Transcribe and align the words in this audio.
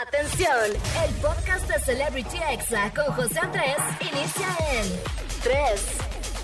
Atención, 0.00 0.48
el 1.06 1.14
podcast 1.16 1.68
de 1.68 1.78
Celebrity 1.80 2.38
Exa 2.50 2.90
con 2.94 3.14
José 3.14 3.38
Andrés 3.40 3.76
inicia 4.00 4.48
en 4.72 4.86
3, 5.42 5.98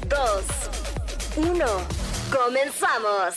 2, 0.07 1.49
1. 1.49 1.67
Comenzamos. 2.31 3.35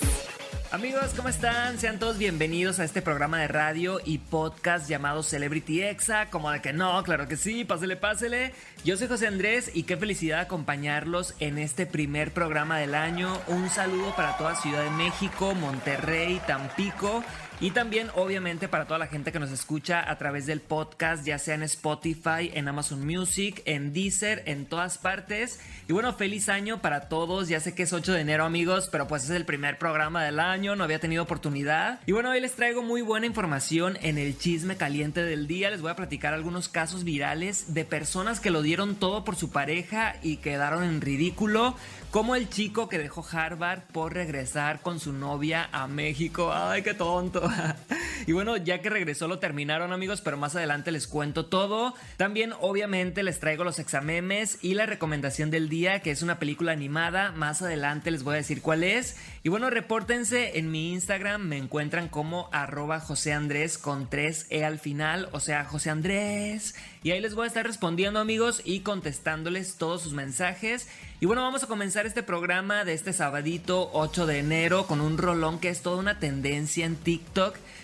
Amigos, 0.72 1.14
¿cómo 1.16 1.30
están? 1.30 1.80
Sean 1.80 1.98
todos 1.98 2.18
bienvenidos 2.18 2.80
a 2.80 2.84
este 2.84 3.02
programa 3.02 3.40
de 3.40 3.48
radio 3.48 4.02
y 4.04 4.18
podcast 4.18 4.90
llamado 4.90 5.24
Celebrity 5.24 5.82
Exa. 5.82 6.30
Como 6.30 6.52
de 6.52 6.62
que 6.62 6.74
no, 6.74 7.02
claro 7.04 7.30
que 7.30 7.38
sí, 7.38 7.64
pásele, 7.64 7.96
pásele. 7.96 8.54
Yo 8.84 8.98
soy 8.98 9.08
José 9.08 9.28
Andrés 9.28 9.72
y 9.74 9.84
qué 9.84 9.96
felicidad 9.96 10.42
acompañarlos 10.42 11.36
en 11.40 11.58
este 11.58 11.86
primer 11.86 12.34
programa 12.34 12.78
del 12.80 12.96
año. 12.96 13.32
Un 13.48 13.70
saludo 13.70 14.14
para 14.18 14.36
toda 14.38 14.56
Ciudad 14.56 14.84
de 14.84 14.92
México, 14.92 15.56
Monterrey, 15.56 16.42
Tampico 16.46 17.24
y 17.62 17.70
también, 17.70 18.10
obviamente, 18.16 18.68
para 18.68 18.86
toda 18.86 18.98
la 18.98 19.06
gente 19.06 19.32
que 19.32 19.38
nos 19.38 19.52
escucha 19.52 20.10
a 20.10 20.18
través 20.18 20.48
del 20.48 20.62
podcast, 20.62 21.24
ya 21.24 21.38
sea 21.38 21.54
en 21.54 21.62
Spotify, 21.62 22.50
en 22.54 22.68
Amazon 22.68 23.06
Music, 23.06 23.62
en 23.66 23.94
Deezer, 23.94 24.42
en 24.48 24.66
todas 24.66 24.98
partes. 24.98 25.60
Y 25.88 25.94
bueno, 25.94 26.12
feliz 26.14 26.50
año 26.50 26.82
para 26.82 27.08
todos. 27.08 27.50
Ya 27.50 27.60
sé 27.60 27.76
que 27.76 27.84
es 27.84 27.94
8 27.94 28.14
de 28.14 28.22
enero, 28.22 28.46
amigos, 28.46 28.90
pero 28.92 29.08
pues 29.08 29.26
es 29.26 29.30
el 29.30 29.46
primer 29.46 29.78
programa 29.78 30.24
del 30.24 30.40
año, 30.40 30.76
no 30.76 30.84
había 30.84 30.98
tenido 30.98 31.22
oportunidad. 31.22 32.00
Y 32.08 32.14
bueno, 32.14 32.32
hoy 32.32 32.42
les 32.42 32.54
traigo 32.54 32.82
muy 32.82 33.04
buena 33.04 33.28
información 33.28 33.96
en 34.02 34.18
el 34.18 34.40
chisme 34.40 34.76
caliente 34.76 35.22
del 35.24 35.46
día. 35.46 35.70
Les 35.70 35.82
voy 35.82 35.92
a 35.92 35.96
platicar 35.96 36.34
algunos 36.34 36.68
casos 36.68 37.04
virales 37.04 37.76
de 37.76 37.86
personas 37.86 38.40
que 38.40 38.50
lo 38.50 38.64
dieron 38.64 38.96
todo 38.96 39.24
por 39.24 39.36
su 39.36 39.52
pareja 39.52 40.16
y 40.24 40.38
quedaron 40.38 40.84
en 40.84 41.00
ridículo. 41.00 41.76
Como 42.10 42.36
el 42.36 42.50
chico 42.50 42.90
que 42.90 42.98
dejó 42.98 43.26
Harvard 43.32 43.84
por 43.94 44.14
regresar 44.14 44.82
con 44.82 45.00
su 45.00 45.14
novia 45.14 45.70
a 45.72 45.88
México. 45.88 46.52
Ay, 46.54 46.82
qué 46.82 46.94
tonto. 46.94 47.51
y 48.28 48.32
bueno, 48.32 48.58
ya 48.58 48.82
que 48.82 48.90
regresó 48.90 49.28
lo 49.28 49.40
terminaron 49.40 49.94
amigos, 49.94 50.22
pero 50.22 50.38
más 50.38 50.56
adelante 50.56 50.92
les 50.92 51.08
cuento 51.08 51.46
todo. 51.46 51.94
También 52.18 52.54
obviamente 52.60 53.24
les 53.24 53.40
traigo 53.40 53.64
los 53.64 53.80
examemes 53.80 54.60
y 54.62 54.74
la 54.74 54.86
recomendación 54.86 55.52
del 55.52 55.70
día, 55.70 56.02
que 56.02 56.12
es 56.12 56.22
una 56.22 56.40
película 56.40 56.72
animada. 56.72 57.32
Más 57.32 57.62
adelante 57.62 58.12
les 58.12 58.24
voy 58.24 58.36
a 58.36 58.38
decir 58.38 58.62
cuál 58.62 58.84
es. 58.84 59.18
Y 59.44 59.50
bueno, 59.50 59.70
repórtense 59.70 60.60
en 60.60 60.72
mi 60.72 60.92
Instagram, 60.94 61.42
me 61.42 61.58
encuentran 61.58 62.08
como 62.08 62.50
arroba 62.52 63.00
José 63.00 63.34
Andrés 63.34 63.78
con 63.78 64.10
3E 64.10 64.64
al 64.64 64.80
final, 64.80 65.30
o 65.32 65.40
sea, 65.40 65.66
José 65.66 65.90
Andrés. 65.90 66.76
Y 67.04 67.12
ahí 67.12 67.20
les 67.20 67.34
voy 67.34 67.46
a 67.46 67.48
estar 67.48 67.66
respondiendo 67.66 68.20
amigos 68.20 68.62
y 68.64 68.82
contestándoles 68.82 69.76
todos 69.78 70.04
sus 70.04 70.14
mensajes. 70.14 70.88
Y 71.20 71.26
bueno, 71.26 71.42
vamos 71.42 71.64
a 71.64 71.68
comenzar 71.68 72.06
este 72.06 72.22
programa 72.22 72.86
de 72.86 72.94
este 72.94 73.14
sabadito 73.14 73.90
8 73.94 74.28
de 74.28 74.40
enero 74.40 74.86
con 74.86 75.02
un 75.02 75.18
rolón 75.18 75.60
que 75.60 75.70
es 75.70 75.82
toda 75.82 75.98
una 75.98 76.20
tendencia 76.20 76.86
en 76.86 76.96
TikTok. 76.96 77.41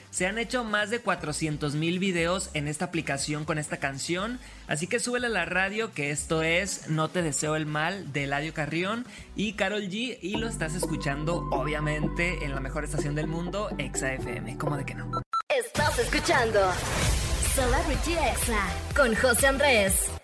Se 0.09 0.25
han 0.25 0.37
hecho 0.37 0.63
más 0.63 0.89
de 0.89 0.99
400 0.99 1.75
mil 1.75 1.99
videos 1.99 2.49
en 2.53 2.67
esta 2.67 2.85
aplicación 2.85 3.45
con 3.45 3.57
esta 3.57 3.77
canción, 3.77 4.39
así 4.67 4.87
que 4.87 4.99
súbele 4.99 5.27
a 5.27 5.29
la 5.29 5.45
radio 5.45 5.91
que 5.93 6.11
esto 6.11 6.41
es 6.41 6.89
No 6.89 7.09
te 7.09 7.21
deseo 7.21 7.55
el 7.55 7.65
mal 7.65 8.13
de 8.13 8.23
Eladio 8.23 8.53
Carrión 8.53 9.05
y 9.35 9.53
Carol 9.53 9.83
G 9.83 10.17
y 10.21 10.37
lo 10.37 10.47
estás 10.47 10.75
escuchando 10.75 11.47
obviamente 11.51 12.43
en 12.45 12.55
la 12.55 12.61
mejor 12.61 12.83
estación 12.83 13.15
del 13.15 13.27
mundo, 13.27 13.69
Exa 13.77 14.13
FM, 14.13 14.57
¿cómo 14.57 14.77
de 14.77 14.85
que 14.85 14.95
no? 14.95 15.21
Estás 15.49 15.99
escuchando 15.99 16.59
Celebrity 17.53 18.13
Exa 18.13 18.67
con 18.95 19.13
José 19.15 19.47
Andrés. 19.47 20.16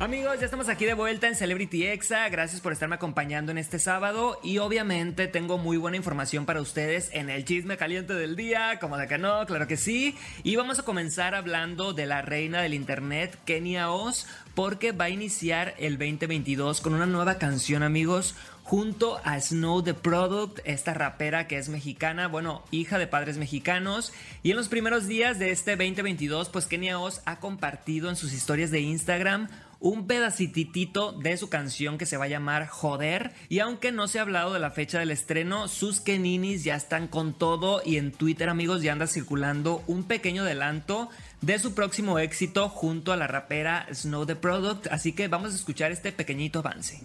Amigos, 0.00 0.40
ya 0.40 0.46
estamos 0.46 0.70
aquí 0.70 0.86
de 0.86 0.94
vuelta 0.94 1.28
en 1.28 1.34
Celebrity 1.34 1.86
Exa. 1.86 2.26
Gracias 2.30 2.62
por 2.62 2.72
estarme 2.72 2.94
acompañando 2.94 3.52
en 3.52 3.58
este 3.58 3.78
sábado. 3.78 4.40
Y 4.42 4.56
obviamente 4.56 5.28
tengo 5.28 5.58
muy 5.58 5.76
buena 5.76 5.98
información 5.98 6.46
para 6.46 6.62
ustedes 6.62 7.10
en 7.12 7.28
el 7.28 7.44
chisme 7.44 7.76
caliente 7.76 8.14
del 8.14 8.34
día. 8.34 8.78
Como 8.80 8.96
de 8.96 9.06
que 9.06 9.18
no, 9.18 9.44
claro 9.44 9.66
que 9.66 9.76
sí. 9.76 10.16
Y 10.42 10.56
vamos 10.56 10.78
a 10.78 10.84
comenzar 10.84 11.34
hablando 11.34 11.92
de 11.92 12.06
la 12.06 12.22
reina 12.22 12.62
del 12.62 12.72
internet, 12.72 13.36
Kenia 13.44 13.90
Oz, 13.90 14.26
porque 14.54 14.92
va 14.92 15.04
a 15.04 15.10
iniciar 15.10 15.74
el 15.76 15.98
2022 15.98 16.80
con 16.80 16.94
una 16.94 17.04
nueva 17.04 17.34
canción, 17.34 17.82
amigos 17.82 18.34
junto 18.62 19.20
a 19.24 19.40
Snow 19.40 19.82
the 19.82 19.94
Product, 19.94 20.60
esta 20.64 20.94
rapera 20.94 21.48
que 21.48 21.58
es 21.58 21.68
mexicana, 21.68 22.28
bueno, 22.28 22.62
hija 22.70 22.98
de 22.98 23.08
padres 23.08 23.36
mexicanos. 23.36 24.12
Y 24.44 24.52
en 24.52 24.56
los 24.56 24.68
primeros 24.68 25.08
días 25.08 25.40
de 25.40 25.50
este 25.50 25.72
2022, 25.72 26.50
pues 26.50 26.66
Kenia 26.66 27.00
Oz 27.00 27.20
ha 27.24 27.40
compartido 27.40 28.08
en 28.08 28.14
sus 28.14 28.32
historias 28.32 28.70
de 28.70 28.78
Instagram 28.78 29.48
un 29.80 30.06
pedacitito 30.06 31.12
de 31.12 31.36
su 31.36 31.48
canción 31.48 31.98
que 31.98 32.06
se 32.06 32.16
va 32.16 32.26
a 32.26 32.28
llamar 32.28 32.68
Joder. 32.68 33.32
Y 33.48 33.58
aunque 33.58 33.92
no 33.92 34.06
se 34.08 34.18
ha 34.18 34.22
hablado 34.22 34.52
de 34.52 34.60
la 34.60 34.70
fecha 34.70 34.98
del 34.98 35.10
estreno, 35.10 35.68
sus 35.68 36.00
Keninis 36.00 36.64
ya 36.64 36.76
están 36.76 37.08
con 37.08 37.32
todo 37.32 37.82
y 37.84 37.96
en 37.96 38.12
Twitter 38.12 38.48
amigos 38.48 38.82
ya 38.82 38.92
anda 38.92 39.06
circulando 39.06 39.82
un 39.86 40.04
pequeño 40.04 40.42
adelanto 40.42 41.08
de 41.40 41.58
su 41.58 41.74
próximo 41.74 42.18
éxito 42.18 42.68
junto 42.68 43.12
a 43.12 43.16
la 43.16 43.26
rapera 43.26 43.86
Snow 43.92 44.26
the 44.26 44.36
Product. 44.36 44.86
Así 44.88 45.12
que 45.12 45.28
vamos 45.28 45.52
a 45.52 45.56
escuchar 45.56 45.90
este 45.90 46.12
pequeñito 46.12 46.60
avance. 46.60 47.00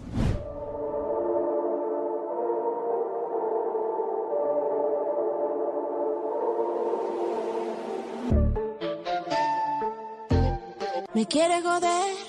Me 11.13 11.25
quiere 11.25 11.61
joder 11.61 12.24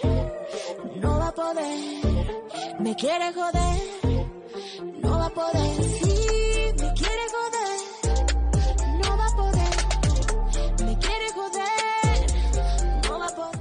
me 2.87 2.95
quiere 2.95 3.33
joder, 3.33 3.83
no 5.03 5.19
va 5.19 5.27
a 5.27 5.31
poder. 5.31 5.83
Sí, 5.83 6.15
me 6.79 6.95
quiere 6.95 7.25
joder, 7.35 7.79
no 9.03 9.17
va 9.19 9.27
a 9.27 9.37
poder. 9.37 10.85
Me 10.85 10.97
quiere 10.97 11.29
joder, 11.35 13.09
no 13.09 13.19
va 13.19 13.27
a 13.27 13.35
poder. 13.35 13.61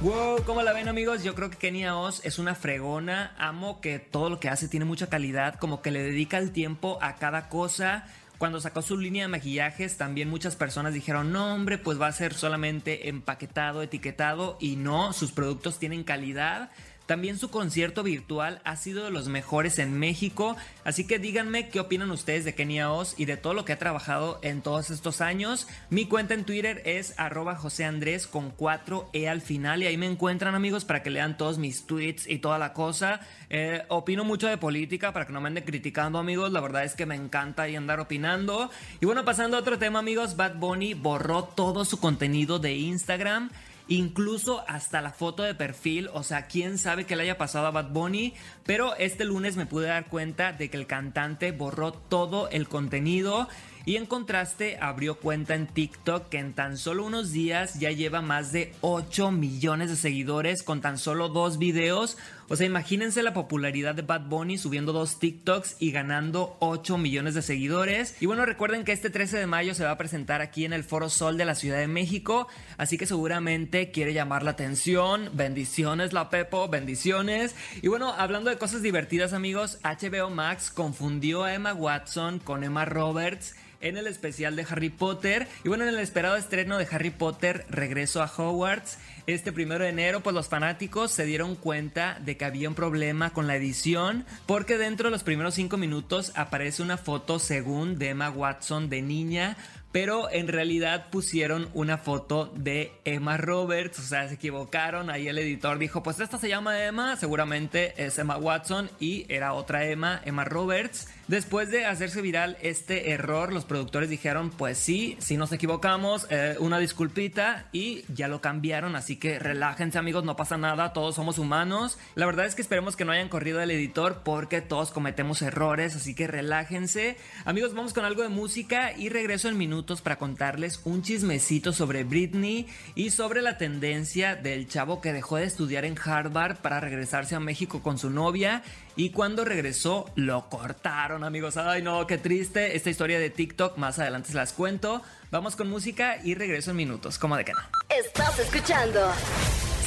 Wow, 0.00 0.44
¿cómo 0.46 0.62
la 0.62 0.72
ven 0.72 0.86
amigos? 0.86 1.24
Yo 1.24 1.34
creo 1.34 1.50
que 1.50 1.56
Kenia 1.56 1.96
Oz 1.96 2.24
es 2.24 2.38
una 2.38 2.54
fregona. 2.54 3.34
Amo 3.36 3.80
que 3.80 3.98
todo 3.98 4.30
lo 4.30 4.38
que 4.38 4.48
hace 4.48 4.68
tiene 4.68 4.84
mucha 4.84 5.08
calidad, 5.08 5.56
como 5.56 5.82
que 5.82 5.90
le 5.90 6.04
dedica 6.04 6.38
el 6.38 6.52
tiempo 6.52 6.98
a 7.02 7.16
cada 7.16 7.48
cosa. 7.48 8.06
Cuando 8.38 8.60
sacó 8.60 8.80
su 8.80 8.96
línea 8.96 9.24
de 9.24 9.28
maquillajes, 9.28 9.96
también 9.96 10.28
muchas 10.28 10.54
personas 10.54 10.94
dijeron, 10.94 11.32
no 11.32 11.52
hombre, 11.52 11.78
pues 11.78 12.00
va 12.00 12.06
a 12.06 12.12
ser 12.12 12.34
solamente 12.34 13.08
empaquetado, 13.08 13.82
etiquetado 13.82 14.56
y 14.60 14.76
no, 14.76 15.12
sus 15.14 15.32
productos 15.32 15.80
tienen 15.80 16.04
calidad. 16.04 16.70
También 17.06 17.38
su 17.38 17.50
concierto 17.50 18.02
virtual 18.02 18.60
ha 18.64 18.74
sido 18.74 19.04
de 19.04 19.12
los 19.12 19.28
mejores 19.28 19.78
en 19.78 19.96
México, 19.96 20.56
así 20.84 21.06
que 21.06 21.20
díganme 21.20 21.68
qué 21.68 21.78
opinan 21.78 22.10
ustedes 22.10 22.44
de 22.44 22.54
Kenia 22.54 22.92
Oz 22.92 23.14
y 23.16 23.26
de 23.26 23.36
todo 23.36 23.54
lo 23.54 23.64
que 23.64 23.72
ha 23.72 23.78
trabajado 23.78 24.40
en 24.42 24.60
todos 24.60 24.90
estos 24.90 25.20
años. 25.20 25.68
Mi 25.88 26.06
cuenta 26.06 26.34
en 26.34 26.44
Twitter 26.44 26.82
es 26.84 27.14
arroba 27.16 27.54
José 27.54 27.84
Andrés 27.84 28.26
con 28.26 28.56
4E 28.56 29.28
al 29.28 29.40
final 29.40 29.82
y 29.82 29.86
ahí 29.86 29.96
me 29.96 30.06
encuentran 30.06 30.56
amigos 30.56 30.84
para 30.84 31.04
que 31.04 31.10
lean 31.10 31.36
todos 31.36 31.58
mis 31.58 31.86
tweets 31.86 32.26
y 32.26 32.38
toda 32.38 32.58
la 32.58 32.72
cosa. 32.72 33.20
Eh, 33.50 33.84
opino 33.88 34.24
mucho 34.24 34.48
de 34.48 34.58
política 34.58 35.12
para 35.12 35.26
que 35.26 35.32
no 35.32 35.40
me 35.40 35.46
anden 35.46 35.64
criticando 35.64 36.18
amigos, 36.18 36.50
la 36.50 36.60
verdad 36.60 36.82
es 36.82 36.96
que 36.96 37.06
me 37.06 37.14
encanta 37.14 37.62
ahí 37.62 37.76
andar 37.76 38.00
opinando. 38.00 38.70
Y 39.00 39.06
bueno, 39.06 39.24
pasando 39.24 39.56
a 39.56 39.60
otro 39.60 39.78
tema 39.78 40.00
amigos, 40.00 40.36
Bad 40.36 40.56
Bunny 40.56 40.94
borró 40.94 41.44
todo 41.44 41.84
su 41.84 42.00
contenido 42.00 42.58
de 42.58 42.74
Instagram 42.74 43.50
incluso 43.88 44.64
hasta 44.68 45.00
la 45.00 45.12
foto 45.12 45.42
de 45.42 45.54
perfil, 45.54 46.08
o 46.12 46.22
sea, 46.22 46.46
quién 46.46 46.78
sabe 46.78 47.06
qué 47.06 47.16
le 47.16 47.22
haya 47.22 47.38
pasado 47.38 47.66
a 47.66 47.70
Bad 47.70 47.90
Bunny, 47.90 48.34
pero 48.64 48.96
este 48.96 49.24
lunes 49.24 49.56
me 49.56 49.66
pude 49.66 49.86
dar 49.86 50.06
cuenta 50.06 50.52
de 50.52 50.70
que 50.70 50.76
el 50.76 50.86
cantante 50.86 51.52
borró 51.52 51.92
todo 51.92 52.48
el 52.50 52.68
contenido 52.68 53.48
y 53.86 53.96
en 53.96 54.06
contraste 54.06 54.78
abrió 54.80 55.14
cuenta 55.14 55.54
en 55.54 55.68
TikTok 55.68 56.28
que 56.28 56.38
en 56.38 56.54
tan 56.54 56.76
solo 56.76 57.04
unos 57.04 57.30
días 57.30 57.78
ya 57.78 57.92
lleva 57.92 58.20
más 58.20 58.50
de 58.50 58.74
8 58.80 59.30
millones 59.30 59.90
de 59.90 59.96
seguidores 59.96 60.64
con 60.64 60.80
tan 60.80 60.98
solo 60.98 61.28
dos 61.28 61.58
videos. 61.58 62.18
O 62.48 62.56
sea, 62.56 62.66
imagínense 62.66 63.22
la 63.22 63.34
popularidad 63.34 63.94
de 63.94 64.02
Bad 64.02 64.26
Bunny 64.26 64.56
subiendo 64.56 64.92
dos 64.92 65.18
TikToks 65.18 65.76
y 65.80 65.90
ganando 65.90 66.56
8 66.60 66.96
millones 66.96 67.34
de 67.34 67.42
seguidores. 67.42 68.16
Y 68.20 68.26
bueno, 68.26 68.46
recuerden 68.46 68.84
que 68.84 68.92
este 68.92 69.10
13 69.10 69.38
de 69.38 69.46
mayo 69.46 69.74
se 69.74 69.84
va 69.84 69.90
a 69.90 69.98
presentar 69.98 70.40
aquí 70.40 70.64
en 70.64 70.72
el 70.72 70.84
Foro 70.84 71.08
Sol 71.08 71.36
de 71.36 71.44
la 71.44 71.54
Ciudad 71.54 71.78
de 71.78 71.88
México, 71.88 72.46
así 72.76 72.98
que 72.98 73.06
seguramente 73.06 73.90
quiere 73.90 74.12
llamar 74.12 74.42
la 74.42 74.52
atención. 74.52 75.30
Bendiciones, 75.32 76.12
la 76.12 76.30
Pepo, 76.30 76.68
bendiciones. 76.68 77.54
Y 77.82 77.88
bueno, 77.88 78.14
hablando 78.16 78.50
de 78.50 78.58
cosas 78.58 78.82
divertidas, 78.82 79.32
amigos, 79.32 79.78
HBO 79.82 80.30
Max 80.30 80.70
confundió 80.70 81.44
a 81.44 81.54
Emma 81.54 81.74
Watson 81.74 82.38
con 82.38 82.62
Emma 82.62 82.84
Roberts 82.84 83.54
en 83.88 83.96
el 83.96 84.06
especial 84.06 84.56
de 84.56 84.66
Harry 84.68 84.90
Potter. 84.90 85.48
Y 85.64 85.68
bueno, 85.68 85.84
en 85.84 85.90
el 85.90 86.00
esperado 86.00 86.36
estreno 86.36 86.78
de 86.78 86.88
Harry 86.90 87.10
Potter, 87.10 87.66
Regreso 87.70 88.22
a 88.22 88.30
Hogwarts, 88.34 88.98
este 89.26 89.52
primero 89.52 89.84
de 89.84 89.90
enero, 89.90 90.22
pues 90.22 90.34
los 90.34 90.48
fanáticos 90.48 91.10
se 91.10 91.24
dieron 91.24 91.56
cuenta 91.56 92.18
de 92.24 92.36
que 92.36 92.44
había 92.44 92.68
un 92.68 92.74
problema 92.74 93.30
con 93.30 93.46
la 93.46 93.56
edición, 93.56 94.24
porque 94.46 94.78
dentro 94.78 95.08
de 95.08 95.10
los 95.10 95.24
primeros 95.24 95.54
cinco 95.54 95.76
minutos 95.76 96.32
aparece 96.36 96.82
una 96.82 96.96
foto 96.96 97.38
según 97.38 97.98
de 97.98 98.10
Emma 98.10 98.30
Watson 98.30 98.88
de 98.88 99.02
niña 99.02 99.56
pero 99.92 100.30
en 100.30 100.48
realidad 100.48 101.06
pusieron 101.10 101.68
una 101.72 101.96
foto 101.96 102.52
de 102.54 102.92
Emma 103.04 103.36
Roberts, 103.38 103.98
o 103.98 104.02
sea, 104.02 104.28
se 104.28 104.34
equivocaron, 104.34 105.08
ahí 105.08 105.28
el 105.28 105.38
editor 105.38 105.78
dijo, 105.78 106.02
pues 106.02 106.20
esta 106.20 106.38
se 106.38 106.48
llama 106.48 106.84
Emma, 106.84 107.16
seguramente 107.16 107.94
es 107.96 108.18
Emma 108.18 108.36
Watson 108.36 108.90
y 109.00 109.24
era 109.28 109.54
otra 109.54 109.86
Emma, 109.86 110.20
Emma 110.24 110.44
Roberts. 110.44 111.08
Después 111.28 111.70
de 111.70 111.86
hacerse 111.86 112.20
viral 112.20 112.56
este 112.60 113.10
error, 113.10 113.52
los 113.52 113.64
productores 113.64 114.10
dijeron, 114.10 114.50
pues 114.50 114.78
sí, 114.78 115.16
si 115.18 115.36
nos 115.36 115.50
equivocamos, 115.52 116.26
eh, 116.30 116.56
una 116.60 116.78
disculpita 116.78 117.66
y 117.72 118.04
ya 118.12 118.28
lo 118.28 118.40
cambiaron, 118.40 118.96
así 118.96 119.16
que 119.16 119.38
relájense 119.38 119.98
amigos, 119.98 120.24
no 120.24 120.36
pasa 120.36 120.58
nada, 120.58 120.92
todos 120.92 121.14
somos 121.14 121.38
humanos. 121.38 121.98
La 122.14 122.26
verdad 122.26 122.46
es 122.46 122.54
que 122.54 122.62
esperemos 122.62 122.96
que 122.96 123.04
no 123.04 123.12
hayan 123.12 123.28
corrido 123.28 123.60
el 123.60 123.70
editor 123.70 124.20
porque 124.24 124.60
todos 124.60 124.90
cometemos 124.90 125.42
errores, 125.42 125.96
así 125.96 126.14
que 126.14 126.26
relájense. 126.26 127.16
Amigos, 127.44 127.74
vamos 127.74 127.92
con 127.92 128.04
algo 128.04 128.22
de 128.22 128.28
música 128.28 128.92
y 128.96 129.08
regreso 129.08 129.48
en 129.48 129.56
minutos 129.56 129.85
para 129.94 130.18
contarles 130.18 130.80
un 130.84 131.02
chismecito 131.02 131.72
sobre 131.72 132.02
Britney 132.02 132.66
y 132.96 133.10
sobre 133.10 133.40
la 133.40 133.56
tendencia 133.56 134.34
del 134.34 134.66
chavo 134.68 135.00
que 135.00 135.12
dejó 135.12 135.36
de 135.36 135.44
estudiar 135.44 135.84
en 135.84 135.96
Harvard 136.02 136.56
para 136.56 136.80
regresarse 136.80 137.36
a 137.36 137.40
México 137.40 137.82
con 137.82 137.98
su 137.98 138.10
novia 138.10 138.62
y 138.96 139.10
cuando 139.10 139.44
regresó 139.44 140.10
lo 140.16 140.48
cortaron, 140.48 141.22
amigos. 141.22 141.56
Ay, 141.56 141.82
no, 141.82 142.06
qué 142.06 142.18
triste. 142.18 142.76
Esta 142.76 142.90
historia 142.90 143.18
de 143.18 143.30
TikTok 143.30 143.76
más 143.78 143.98
adelante 143.98 144.30
se 144.30 144.34
las 144.34 144.52
cuento. 144.52 145.02
Vamos 145.30 145.54
con 145.54 145.70
música 145.70 146.18
y 146.24 146.34
regreso 146.34 146.72
en 146.72 146.76
minutos. 146.78 147.18
¿Cómo 147.18 147.36
de 147.36 147.44
que 147.44 147.52
no? 147.52 147.60
Estás 147.88 148.38
escuchando 148.38 149.12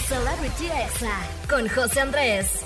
Celebrity 0.07 0.67
Exa 0.67 1.19
con 1.49 1.67
José 1.67 2.01
Andrés. 2.01 2.65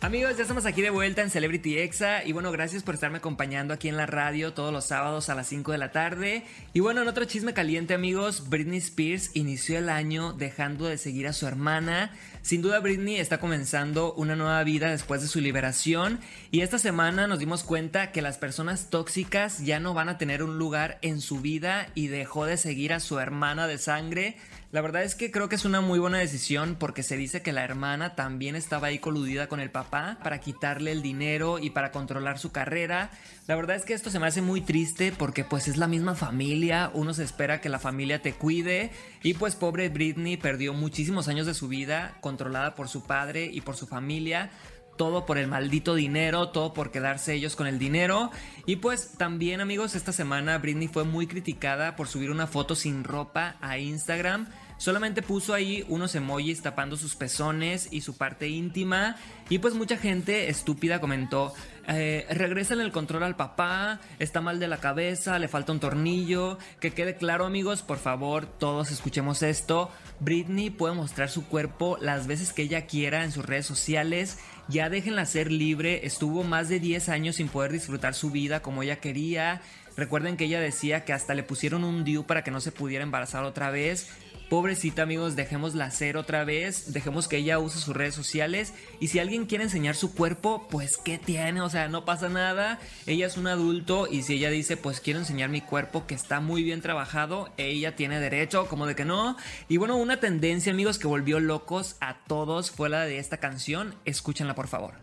Amigos, 0.00 0.36
ya 0.36 0.42
estamos 0.42 0.64
aquí 0.64 0.80
de 0.80 0.90
vuelta 0.90 1.22
en 1.22 1.30
Celebrity 1.30 1.76
Exa 1.78 2.24
y 2.24 2.30
bueno, 2.30 2.52
gracias 2.52 2.84
por 2.84 2.94
estarme 2.94 3.18
acompañando 3.18 3.74
aquí 3.74 3.88
en 3.88 3.96
la 3.96 4.06
radio 4.06 4.52
todos 4.52 4.72
los 4.72 4.84
sábados 4.84 5.28
a 5.28 5.34
las 5.34 5.48
5 5.48 5.72
de 5.72 5.78
la 5.78 5.90
tarde. 5.90 6.44
Y 6.72 6.78
bueno, 6.78 7.02
en 7.02 7.08
otro 7.08 7.24
chisme 7.24 7.52
caliente 7.52 7.94
amigos, 7.94 8.48
Britney 8.48 8.78
Spears 8.78 9.32
inició 9.34 9.76
el 9.76 9.88
año 9.88 10.34
dejando 10.34 10.86
de 10.86 10.98
seguir 10.98 11.26
a 11.26 11.32
su 11.32 11.48
hermana. 11.48 12.12
Sin 12.42 12.62
duda 12.62 12.78
Britney 12.78 13.16
está 13.16 13.40
comenzando 13.40 14.14
una 14.14 14.36
nueva 14.36 14.62
vida 14.62 14.88
después 14.88 15.20
de 15.20 15.26
su 15.26 15.40
liberación 15.40 16.20
y 16.52 16.60
esta 16.60 16.78
semana 16.78 17.26
nos 17.26 17.40
dimos 17.40 17.64
cuenta 17.64 18.12
que 18.12 18.22
las 18.22 18.38
personas 18.38 18.90
tóxicas 18.90 19.64
ya 19.64 19.80
no 19.80 19.94
van 19.94 20.08
a 20.08 20.16
tener 20.16 20.44
un 20.44 20.58
lugar 20.58 20.98
en 21.02 21.20
su 21.20 21.40
vida 21.40 21.88
y 21.96 22.06
dejó 22.06 22.46
de 22.46 22.56
seguir 22.56 22.92
a 22.92 23.00
su 23.00 23.18
hermana 23.18 23.66
de 23.66 23.78
sangre. 23.78 24.36
La 24.70 24.82
verdad 24.82 25.02
es 25.02 25.14
que 25.14 25.30
creo 25.30 25.48
que 25.48 25.54
es 25.54 25.64
una 25.64 25.80
muy 25.80 25.98
buena 25.98 26.18
decisión 26.18 26.76
porque 26.78 27.02
se 27.02 27.16
dice 27.16 27.40
que 27.40 27.54
la 27.54 27.64
hermana 27.64 28.14
también 28.14 28.54
estaba 28.54 28.88
ahí 28.88 28.98
coludida 28.98 29.48
con 29.48 29.60
el 29.60 29.70
papá 29.70 30.18
para 30.22 30.40
quitarle 30.40 30.92
el 30.92 31.00
dinero 31.00 31.58
y 31.58 31.70
para 31.70 31.90
controlar 31.90 32.38
su 32.38 32.52
carrera. 32.52 33.10
La 33.46 33.56
verdad 33.56 33.76
es 33.76 33.86
que 33.86 33.94
esto 33.94 34.10
se 34.10 34.18
me 34.18 34.26
hace 34.26 34.42
muy 34.42 34.60
triste 34.60 35.10
porque 35.10 35.42
pues 35.42 35.68
es 35.68 35.78
la 35.78 35.88
misma 35.88 36.14
familia, 36.14 36.90
uno 36.92 37.14
se 37.14 37.24
espera 37.24 37.62
que 37.62 37.70
la 37.70 37.78
familia 37.78 38.20
te 38.20 38.34
cuide. 38.34 38.90
Y 39.22 39.32
pues 39.32 39.56
pobre 39.56 39.88
Britney 39.88 40.36
perdió 40.36 40.74
muchísimos 40.74 41.28
años 41.28 41.46
de 41.46 41.54
su 41.54 41.68
vida 41.68 42.18
controlada 42.20 42.74
por 42.74 42.90
su 42.90 43.04
padre 43.04 43.48
y 43.50 43.62
por 43.62 43.74
su 43.74 43.86
familia 43.86 44.50
todo 44.98 45.24
por 45.24 45.38
el 45.38 45.46
maldito 45.46 45.94
dinero, 45.94 46.50
todo 46.50 46.74
por 46.74 46.90
quedarse 46.90 47.32
ellos 47.32 47.56
con 47.56 47.66
el 47.66 47.78
dinero. 47.78 48.30
Y 48.66 48.76
pues 48.76 49.12
también 49.16 49.62
amigos, 49.62 49.94
esta 49.94 50.12
semana 50.12 50.58
Britney 50.58 50.88
fue 50.88 51.04
muy 51.04 51.26
criticada 51.26 51.96
por 51.96 52.08
subir 52.08 52.30
una 52.30 52.46
foto 52.46 52.74
sin 52.74 53.04
ropa 53.04 53.56
a 53.62 53.78
Instagram. 53.78 54.48
Solamente 54.78 55.22
puso 55.22 55.54
ahí 55.54 55.84
unos 55.88 56.14
emojis 56.14 56.62
tapando 56.62 56.96
sus 56.96 57.16
pezones 57.16 57.88
y 57.90 58.00
su 58.00 58.16
parte 58.16 58.48
íntima. 58.48 59.16
Y 59.48 59.58
pues 59.58 59.74
mucha 59.74 59.96
gente 59.96 60.48
estúpida 60.48 61.00
comentó, 61.00 61.52
eh, 61.88 62.26
regresen 62.30 62.80
el 62.80 62.92
control 62.92 63.24
al 63.24 63.34
papá, 63.34 63.98
está 64.20 64.40
mal 64.40 64.60
de 64.60 64.68
la 64.68 64.76
cabeza, 64.78 65.38
le 65.40 65.48
falta 65.48 65.72
un 65.72 65.80
tornillo. 65.80 66.58
Que 66.78 66.92
quede 66.92 67.16
claro 67.16 67.44
amigos, 67.44 67.82
por 67.82 67.98
favor, 67.98 68.46
todos 68.46 68.92
escuchemos 68.92 69.42
esto. 69.42 69.90
Britney 70.20 70.70
puede 70.70 70.94
mostrar 70.94 71.28
su 71.28 71.46
cuerpo 71.46 71.98
las 72.00 72.28
veces 72.28 72.52
que 72.52 72.62
ella 72.62 72.86
quiera 72.86 73.24
en 73.24 73.32
sus 73.32 73.44
redes 73.44 73.66
sociales. 73.66 74.38
Ya 74.68 74.90
déjenla 74.90 75.24
ser 75.24 75.50
libre, 75.50 76.06
estuvo 76.06 76.44
más 76.44 76.68
de 76.68 76.78
10 76.78 77.08
años 77.08 77.36
sin 77.36 77.48
poder 77.48 77.72
disfrutar 77.72 78.12
su 78.12 78.30
vida 78.30 78.60
como 78.60 78.82
ella 78.82 79.00
quería. 79.00 79.62
Recuerden 79.96 80.36
que 80.36 80.44
ella 80.44 80.60
decía 80.60 81.06
que 81.06 81.14
hasta 81.14 81.34
le 81.34 81.42
pusieron 81.42 81.84
un 81.84 82.04
DIU 82.04 82.24
para 82.24 82.44
que 82.44 82.50
no 82.50 82.60
se 82.60 82.70
pudiera 82.70 83.02
embarazar 83.02 83.44
otra 83.44 83.70
vez. 83.70 84.10
Pobrecita 84.48 85.02
amigos, 85.02 85.36
dejémosla 85.36 85.84
hacer 85.84 86.16
otra 86.16 86.42
vez, 86.44 86.94
dejemos 86.94 87.28
que 87.28 87.36
ella 87.36 87.58
use 87.58 87.78
sus 87.78 87.94
redes 87.94 88.14
sociales 88.14 88.72
y 88.98 89.08
si 89.08 89.18
alguien 89.18 89.44
quiere 89.44 89.64
enseñar 89.64 89.94
su 89.94 90.14
cuerpo, 90.14 90.66
pues 90.70 90.96
qué 90.96 91.18
tiene, 91.18 91.60
o 91.60 91.68
sea, 91.68 91.88
no 91.88 92.06
pasa 92.06 92.30
nada, 92.30 92.78
ella 93.06 93.26
es 93.26 93.36
un 93.36 93.46
adulto 93.46 94.08
y 94.10 94.22
si 94.22 94.34
ella 94.34 94.48
dice, 94.48 94.78
pues 94.78 95.00
quiero 95.00 95.18
enseñar 95.18 95.50
mi 95.50 95.60
cuerpo 95.60 96.06
que 96.06 96.14
está 96.14 96.40
muy 96.40 96.62
bien 96.62 96.80
trabajado, 96.80 97.50
ella 97.58 97.94
tiene 97.94 98.20
derecho, 98.20 98.68
como 98.68 98.86
de 98.86 98.96
que 98.96 99.04
no. 99.04 99.36
Y 99.68 99.76
bueno, 99.76 99.96
una 99.96 100.18
tendencia 100.18 100.72
amigos 100.72 100.98
que 100.98 101.08
volvió 101.08 101.40
locos 101.40 101.96
a 102.00 102.16
todos 102.26 102.70
fue 102.70 102.88
la 102.88 103.02
de 103.02 103.18
esta 103.18 103.36
canción, 103.36 103.94
escúchenla 104.06 104.54
por 104.54 104.68
favor. 104.68 104.94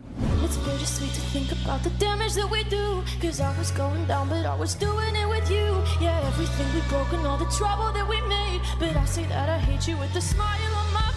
It's 0.46 0.58
bittersweet 0.58 1.12
to 1.12 1.20
think 1.34 1.50
about 1.50 1.82
the 1.82 1.90
damage 1.98 2.34
that 2.34 2.48
we 2.48 2.62
do. 2.62 3.02
Cause 3.20 3.40
I 3.40 3.50
was 3.58 3.72
going 3.72 4.06
down, 4.06 4.28
but 4.28 4.46
I 4.46 4.54
was 4.54 4.76
doing 4.76 5.16
it 5.16 5.28
with 5.28 5.50
you. 5.50 5.82
Yeah, 6.00 6.22
everything 6.24 6.72
we 6.72 6.82
broke 6.88 7.12
and 7.14 7.26
all 7.26 7.36
the 7.36 7.50
trouble 7.58 7.90
that 7.92 8.08
we 8.08 8.20
made. 8.28 8.60
But 8.78 8.96
I 8.96 9.04
say 9.06 9.24
that 9.24 9.48
I 9.48 9.58
hate 9.58 9.88
you 9.88 9.96
with 9.96 10.14
a 10.14 10.20
smile 10.20 10.72
on 10.76 10.94
my 10.94 11.00
face. 11.00 11.15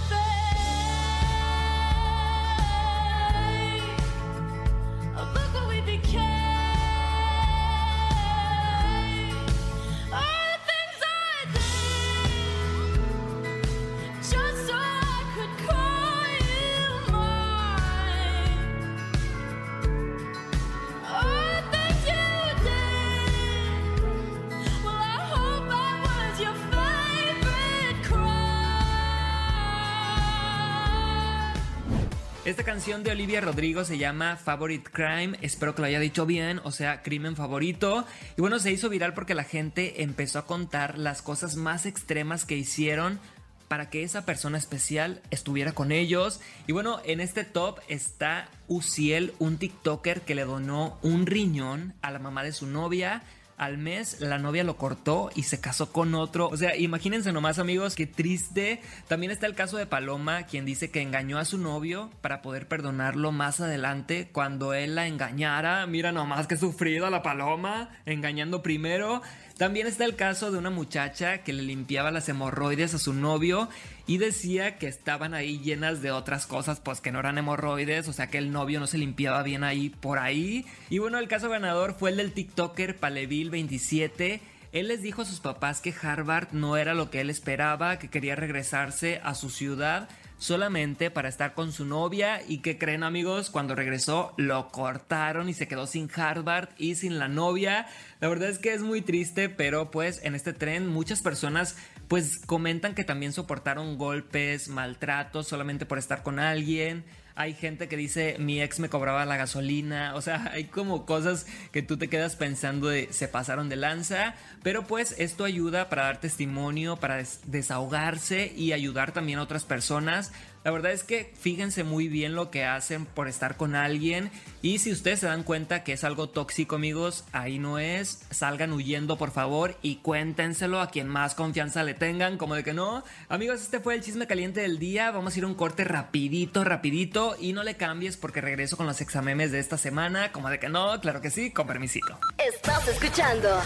Esta 32.50 32.64
canción 32.64 33.04
de 33.04 33.12
Olivia 33.12 33.42
Rodrigo 33.42 33.86
se 33.86 34.00
llama 34.00 34.36
Favorite 34.36 34.90
Crime, 34.92 35.38
espero 35.44 35.76
que 35.76 35.84
lo 35.84 35.88
haya 35.88 36.00
dicho 36.00 36.26
bien, 36.26 36.60
o 36.64 36.72
sea, 36.72 37.04
crimen 37.04 37.36
favorito. 37.36 38.08
Y 38.38 38.42
bueno, 38.42 38.58
se 38.58 38.72
hizo 38.72 38.90
viral 38.90 39.14
porque 39.14 39.36
la 39.36 39.44
gente 39.44 40.02
empezó 40.02 40.40
a 40.40 40.48
contar 40.48 40.98
las 40.98 41.22
cosas 41.22 41.58
más 41.58 41.86
extremas 41.86 42.46
que 42.46 42.58
hicieron 42.58 43.20
para 43.68 43.92
que 43.92 44.02
esa 44.02 44.26
persona 44.26 44.58
especial 44.58 45.22
estuviera 45.30 45.74
con 45.74 45.92
ellos. 45.92 46.42
Y 46.66 46.72
bueno, 46.72 47.02
en 47.06 47.20
este 47.20 47.44
top 47.44 47.82
está 47.88 48.50
Uciel, 48.68 49.36
un 49.38 49.60
TikToker 49.60 50.22
que 50.22 50.34
le 50.34 50.44
donó 50.44 50.98
un 51.04 51.28
riñón 51.28 51.94
a 52.02 52.10
la 52.10 52.18
mamá 52.18 52.42
de 52.42 52.52
su 52.52 52.66
novia. 52.66 53.22
Al 53.60 53.78
mes 53.78 54.22
la 54.22 54.40
novia 54.40 54.64
lo 54.64 54.78
cortó 54.78 55.30
y 55.36 55.44
se 55.44 55.60
casó 55.60 55.92
con 55.92 56.16
otro. 56.16 56.48
O 56.48 56.56
sea, 56.56 56.78
imagínense 56.78 57.34
nomás 57.34 57.60
amigos, 57.60 57.94
qué 57.94 58.08
triste. 58.08 58.82
También 59.10 59.34
está 59.34 59.48
el 59.48 59.54
caso 59.54 59.76
de 59.76 59.86
Paloma, 59.86 60.44
quien 60.44 60.64
dice 60.64 60.92
que 60.92 61.02
engañó 61.02 61.38
a 61.38 61.44
su 61.44 61.58
novio 61.58 62.10
para 62.22 62.42
poder 62.42 62.70
perdonarlo 62.70 63.34
más 63.34 63.60
adelante 63.60 64.30
cuando 64.32 64.74
él 64.74 64.96
la 64.96 65.08
engañara. 65.08 65.86
Mira 65.88 66.14
nomás 66.14 66.48
que 66.48 66.56
sufrido 66.56 67.10
la 67.10 67.22
Paloma, 67.22 67.90
engañando 68.06 68.64
primero. 68.64 69.22
También 69.60 69.88
está 69.88 70.06
el 70.06 70.16
caso 70.16 70.52
de 70.52 70.58
una 70.58 70.70
muchacha 70.70 71.40
que 71.40 71.52
le 71.52 71.64
limpiaba 71.64 72.12
las 72.12 72.30
hemorroides 72.30 72.94
a 72.94 72.98
su 72.98 73.14
novio 73.14 73.68
y 74.08 74.18
decía 74.18 74.78
que 74.78 74.88
estaban 74.88 75.34
ahí 75.34 75.60
llenas 75.60 76.02
de 76.02 76.12
otras 76.12 76.48
cosas, 76.48 76.80
pues 76.80 77.02
que 77.02 77.12
no 77.12 77.20
eran 77.20 77.38
hemorroides, 77.38 78.08
o 78.08 78.14
sea 78.14 78.28
que 78.28 78.38
el 78.38 78.54
novio 78.54 78.80
no 78.80 78.88
se 78.88 78.98
limpiaba 78.98 79.44
bien 79.44 79.66
ahí 79.66 79.90
por 79.90 80.18
ahí. 80.18 80.66
Y 80.90 81.00
bueno, 81.00 81.20
el 81.20 81.28
caso 81.28 81.50
ganador 81.50 81.94
fue 81.94 82.12
el 82.12 82.16
del 82.16 82.32
TikToker 82.32 83.02
Paleville27. 83.02 84.40
Él 84.72 84.88
les 84.90 85.02
dijo 85.02 85.24
a 85.24 85.26
sus 85.26 85.40
papás 85.40 85.82
que 85.82 85.96
Harvard 86.00 86.50
no 86.52 86.78
era 86.78 86.94
lo 86.94 87.10
que 87.10 87.22
él 87.22 87.32
esperaba, 87.32 87.98
que 87.98 88.10
quería 88.10 88.36
regresarse 88.36 89.20
a 89.24 89.34
su 89.34 89.50
ciudad 89.50 90.08
solamente 90.38 91.12
para 91.12 91.28
estar 91.28 91.54
con 91.54 91.72
su 91.72 91.86
novia 91.86 92.42
y 92.48 92.60
que 92.60 92.78
creen 92.78 93.04
amigos, 93.04 93.50
cuando 93.50 93.76
regresó 93.76 94.34
lo 94.38 94.70
cortaron 94.70 95.50
y 95.50 95.54
se 95.54 95.68
quedó 95.68 95.86
sin 95.86 96.10
Harvard 96.16 96.70
y 96.78 96.96
sin 96.96 97.20
la 97.20 97.28
novia. 97.28 97.88
La 98.20 98.30
verdad 98.30 98.50
es 98.50 98.60
que 98.60 98.74
es 98.74 98.82
muy 98.82 99.02
triste, 99.02 99.50
pero 99.50 99.92
pues 99.92 100.22
en 100.24 100.36
este 100.36 100.54
tren 100.54 100.88
muchas 100.88 101.22
personas 101.22 101.76
pues 102.08 102.40
comentan 102.46 102.96
que 102.96 103.04
también 103.04 103.34
soportaron 103.34 103.98
golpes, 103.98 104.70
maltratos 104.70 105.48
solamente 105.48 105.86
por 105.86 105.98
estar 105.98 106.24
con 106.24 106.40
alguien. 106.40 107.04
Hay 107.40 107.54
gente 107.54 107.88
que 107.88 107.96
dice 107.96 108.36
mi 108.38 108.62
ex 108.62 108.82
me 108.82 108.90
cobraba 108.90 109.26
la 109.26 109.38
gasolina, 109.38 110.14
o 110.14 110.22
sea, 110.22 110.52
hay 110.52 110.66
como 110.66 111.06
cosas 111.06 111.48
que 111.72 111.82
tú 111.82 111.96
te 111.96 112.10
quedas 112.10 112.36
pensando 112.36 112.90
de 112.90 113.08
se 113.14 113.30
pasaron 113.30 113.70
de 113.70 113.78
lanza, 113.78 114.36
pero 114.62 114.84
pues 114.84 115.16
esto 115.18 115.46
ayuda 115.46 115.88
para 115.88 116.04
dar 116.04 116.20
testimonio, 116.20 116.98
para 116.98 117.24
desahogarse 117.46 118.52
y 118.54 118.74
ayudar 118.74 119.14
también 119.14 119.40
a 119.40 119.44
otras 119.44 119.64
personas 119.64 120.34
la 120.64 120.72
verdad 120.72 120.92
es 120.92 121.04
que 121.04 121.34
fíjense 121.40 121.84
muy 121.84 122.08
bien 122.08 122.36
lo 122.36 122.52
que 122.52 122.66
hacen 122.66 123.06
por 123.06 123.28
estar 123.28 123.56
con 123.58 123.76
alguien 123.76 124.32
y 124.62 124.80
si 124.80 124.92
ustedes 124.92 125.22
se 125.22 125.28
dan 125.28 125.44
cuenta 125.44 125.84
que 125.84 125.94
es 125.94 126.04
algo 126.04 126.30
tóxico 126.30 126.76
amigos, 126.76 127.24
ahí 127.32 127.60
no 127.60 127.80
es, 127.80 128.22
salgan 128.30 128.74
huyendo 128.74 129.18
por 129.18 129.32
favor 129.32 129.78
y 129.82 129.98
cuéntenselo 129.98 130.82
a 130.82 130.90
quien 130.90 131.08
más 131.08 131.34
confianza 131.34 131.84
le 131.84 131.94
tengan, 131.94 132.38
como 132.38 132.56
de 132.56 132.64
que 132.64 132.74
no. 132.74 133.04
Amigos, 133.30 133.62
este 133.62 133.80
fue 133.80 133.96
el 133.96 134.02
chisme 134.02 134.28
caliente 134.28 134.62
del 134.62 134.80
día, 134.80 135.12
vamos 135.12 135.36
a 135.36 135.40
ir 135.40 135.46
un 135.46 135.56
corte 135.56 135.86
rapidito, 135.86 136.64
rapidito 136.64 137.38
y 137.40 137.54
no 137.54 137.64
le 137.64 137.78
cambies 137.78 138.18
porque 138.18 138.42
regreso 138.42 138.76
con 138.76 138.86
los 138.86 139.00
examemes 139.02 139.52
de 139.52 139.60
esta 139.60 139.78
semana, 139.78 140.32
como 140.32 140.50
de 140.50 140.60
que 140.60 140.70
no, 140.70 141.00
claro 141.00 141.22
que 141.22 141.30
sí, 141.30 141.52
con 141.52 141.68
permisito. 141.68 142.20
Estás 142.38 142.88
escuchando 142.88 143.62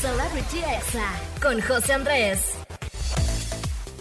Celebrity 0.00 0.58
Exa 0.58 1.12
con 1.42 1.60
José 1.60 1.92
Andrés. 1.92 2.65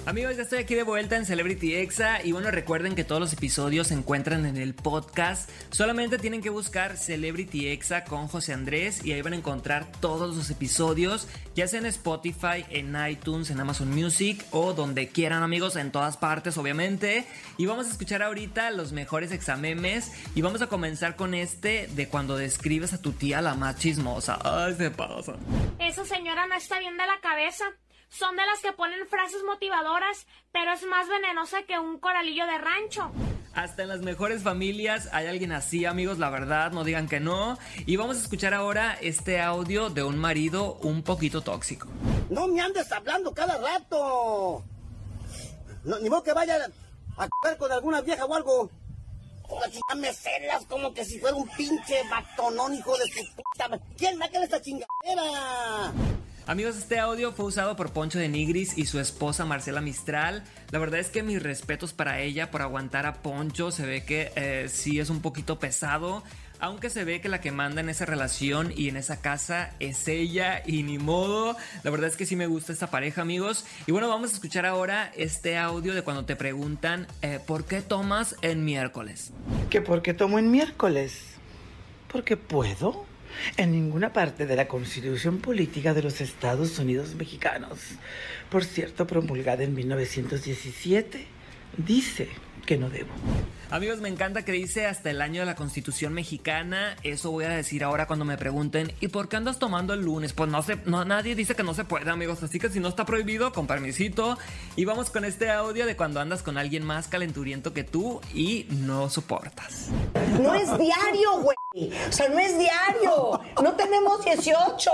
Amigos, 0.08 0.38
ya 0.38 0.44
estoy 0.44 0.60
aquí 0.60 0.76
de 0.76 0.84
vuelta 0.84 1.16
en 1.16 1.26
Celebrity 1.26 1.74
Exa 1.74 2.24
y 2.24 2.32
bueno, 2.32 2.52
recuerden 2.52 2.94
que 2.94 3.04
todos 3.04 3.20
los 3.20 3.34
episodios 3.34 3.88
se 3.88 3.96
encuentran 3.96 4.46
en 4.46 4.56
el 4.56 4.76
podcast. 4.76 5.50
Solamente 5.72 6.20
tienen 6.20 6.44
que 6.44 6.52
buscar 6.52 6.96
Celebrity 6.96 7.70
Exa 7.70 8.04
con 8.04 8.28
José 8.28 8.54
Andrés 8.54 9.04
y 9.04 9.14
ahí 9.14 9.24
van 9.24 9.34
a 9.34 9.38
encontrar 9.38 9.92
todos 10.02 10.36
los 10.36 10.52
episodios, 10.52 11.28
ya 11.56 11.68
sea 11.68 11.80
en 11.80 11.88
Spotify, 11.88 12.64
en 12.70 12.96
iTunes, 13.10 13.50
en 13.50 13.60
Amazon 13.60 13.90
Music 13.90 14.46
o 14.52 14.74
donde 14.74 15.08
quieran 15.08 15.42
amigos, 15.42 15.76
en 15.76 15.92
todas 15.92 16.18
partes 16.18 16.56
obviamente. 16.60 17.26
Y 17.58 17.66
vamos 17.66 17.88
a 17.88 17.90
escuchar 17.90 18.22
ahorita 18.22 18.70
los 18.70 18.92
mejores 18.92 19.32
examemes 19.32 20.12
y 20.36 20.44
vamos 20.44 20.62
a 20.62 20.68
comenzar 20.68 21.16
con 21.16 21.34
este 21.34 21.88
de 21.96 22.08
cuando 22.08 22.38
describes 22.38 22.94
a 22.94 23.02
tu 23.02 23.14
tía 23.14 23.42
la 23.42 23.56
más 23.56 23.80
chismosa. 23.80 24.38
Ay, 24.44 24.76
se 24.76 24.92
pasa. 24.92 25.34
Esa 25.80 26.06
señora 26.06 26.46
no 26.46 26.54
está 26.54 26.78
bien 26.78 26.96
de 26.96 27.08
la 27.08 27.20
cabeza 27.22 27.66
son 28.18 28.36
de 28.36 28.46
las 28.46 28.62
que 28.62 28.72
ponen 28.72 29.08
frases 29.08 29.44
motivadoras, 29.44 30.26
pero 30.52 30.72
es 30.74 30.84
más 30.84 31.08
venenosa 31.10 31.64
que 31.64 31.78
un 31.78 32.00
coralillo 32.00 32.46
de 32.46 32.58
rancho. 32.58 33.12
Hasta 33.54 33.84
en 33.84 33.90
las 33.90 34.02
mejores 34.02 34.44
familias 34.44 35.10
hay 35.14 35.28
alguien 35.28 35.52
así, 35.52 35.86
amigos, 35.86 36.18
la 36.18 36.30
verdad, 36.30 36.72
no 36.72 36.84
digan 36.84 37.08
que 37.08 37.20
no. 37.20 37.58
Y 37.86 37.96
vamos 37.96 38.18
a 38.18 38.22
escuchar 38.22 38.54
ahora 38.54 38.98
este 39.02 39.42
audio 39.42 39.90
de 39.90 40.04
un 40.04 40.18
marido 40.18 40.76
un 40.82 41.04
poquito 41.04 41.42
tóxico. 41.42 41.88
No 42.30 42.48
me 42.48 42.62
andes 42.62 42.92
hablando 42.92 43.34
cada 43.34 43.58
rato. 43.58 44.64
ni 46.02 46.10
modo 46.10 46.24
que 46.24 46.34
vaya 46.34 46.58
a 47.18 47.28
comer 47.30 47.58
con 47.58 47.72
alguna 47.72 48.02
vieja 48.02 48.26
o 48.26 48.36
algo. 48.36 48.70
Me 49.96 50.12
celas 50.12 50.66
como 50.66 50.94
que 50.94 51.06
si 51.06 51.20
fuera 51.20 51.36
un 51.36 51.48
pinche 51.50 52.02
batonón, 52.10 52.74
hijo 52.74 52.98
de 52.98 53.06
su 53.06 53.24
puta. 53.36 53.80
¿Quién 53.98 54.18
me 54.18 54.26
esta 54.26 54.62
chingadera? 54.62 55.94
Amigos, 56.48 56.78
este 56.78 57.00
audio 57.00 57.32
fue 57.32 57.46
usado 57.46 57.76
por 57.76 57.92
Poncho 57.92 58.20
de 58.20 58.30
Nigris 58.30 58.78
y 58.78 58.86
su 58.86 59.00
esposa 59.00 59.46
Marcela 59.46 59.82
Mistral. 59.82 60.44
La 60.70 60.78
verdad 60.78 61.00
es 61.00 61.10
que 61.10 61.24
mis 61.24 61.42
respetos 61.42 61.92
para 61.92 62.22
ella 62.22 62.52
por 62.52 62.62
aguantar 62.62 63.08
a 63.08 63.16
Poncho. 63.24 63.72
Se 63.72 63.84
ve 63.84 64.04
que 64.04 64.32
eh, 64.36 64.68
sí 64.70 65.00
es 65.00 65.10
un 65.10 65.22
poquito 65.22 65.58
pesado. 65.58 66.22
Aunque 66.60 66.92
se 66.92 67.04
ve 67.04 67.20
que 67.20 67.30
la 67.30 67.42
que 67.42 67.52
manda 67.52 67.82
en 67.82 67.90
esa 67.90 68.06
relación 68.06 68.72
y 68.78 68.90
en 68.90 68.96
esa 68.96 69.22
casa 69.22 69.74
es 69.80 70.08
ella 70.08 70.62
y 70.64 70.84
ni 70.84 71.00
modo. 71.00 71.58
La 71.82 71.90
verdad 71.90 72.10
es 72.10 72.16
que 72.16 72.28
sí 72.28 72.36
me 72.36 72.46
gusta 72.46 72.74
esta 72.74 72.92
pareja, 72.92 73.24
amigos. 73.24 73.66
Y 73.88 73.92
bueno, 73.92 74.08
vamos 74.08 74.30
a 74.30 74.36
escuchar 74.36 74.68
ahora 74.68 75.12
este 75.16 75.58
audio 75.58 75.96
de 75.96 76.04
cuando 76.04 76.26
te 76.26 76.36
preguntan 76.36 77.08
eh, 77.24 77.40
¿por 77.44 77.66
qué 77.66 77.82
tomas 77.82 78.36
en 78.44 78.64
miércoles? 78.64 79.32
¿Qué 79.72 79.82
por 79.82 80.04
qué 80.04 80.14
tomo 80.14 80.38
en 80.38 80.52
miércoles? 80.52 81.24
Porque 82.08 82.38
puedo. 82.38 83.15
En 83.58 83.72
ninguna 83.72 84.14
parte 84.14 84.46
de 84.46 84.56
la 84.56 84.68
Constitución 84.68 85.40
Política 85.40 85.94
de 85.94 86.04
los 86.04 86.22
Estados 86.22 86.78
Unidos 86.80 87.16
Mexicanos, 87.16 87.80
por 88.50 88.64
cierto, 88.64 89.08
promulgada 89.08 89.64
en 89.64 89.74
1917, 89.74 91.26
dice 91.78 92.30
que 92.66 92.78
no 92.78 92.90
debo. 92.90 93.10
Amigos, 93.72 94.00
me 94.00 94.10
encanta 94.10 94.46
que 94.46 94.52
dice 94.52 94.86
hasta 94.86 95.10
el 95.10 95.22
año 95.22 95.42
de 95.42 95.48
la 95.48 95.56
Constitución 95.56 96.14
mexicana. 96.14 96.96
Eso 97.04 97.32
voy 97.32 97.46
a 97.46 97.50
decir 97.50 97.84
ahora 97.84 98.06
cuando 98.06 98.24
me 98.24 98.38
pregunten, 98.38 98.94
¿y 99.02 99.08
por 99.08 99.28
qué 99.28 99.38
andas 99.38 99.60
tomando 99.60 99.94
el 99.94 100.02
lunes? 100.02 100.34
Pues 100.34 100.50
no 100.50 100.62
sé, 100.62 100.78
no, 100.86 101.04
nadie 101.04 101.36
dice 101.36 101.56
que 101.56 101.64
no 101.64 101.74
se 101.74 101.84
puede, 101.84 102.10
amigos. 102.10 102.44
Así 102.44 102.60
que 102.60 102.70
si 102.70 102.80
no 102.80 102.88
está 102.88 103.06
prohibido, 103.06 103.52
con 103.52 103.66
permisito. 103.66 104.38
Y 104.76 104.86
vamos 104.86 105.10
con 105.10 105.26
este 105.26 105.50
audio 105.50 105.86
de 105.86 105.96
cuando 105.96 106.20
andas 106.20 106.44
con 106.44 106.58
alguien 106.58 106.86
más 106.86 107.08
calenturiento 107.08 107.74
que 107.74 107.84
tú 107.84 108.22
y 108.34 108.68
no 108.70 109.10
soportas. 109.10 109.90
No 110.40 110.54
es 110.54 110.68
diario, 110.78 111.42
güey. 111.42 111.92
O 112.08 112.12
sea, 112.12 112.30
no 112.30 112.40
es 112.40 112.58
diario. 112.58 113.42
No 113.62 113.74
tenemos 113.74 114.24
18. 114.24 114.92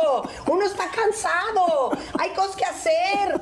Uno 0.48 0.66
está 0.66 0.90
cansado. 0.90 1.92
Hay 2.18 2.32
cosas 2.32 2.56
que 2.56 2.66
hacer. 2.66 3.42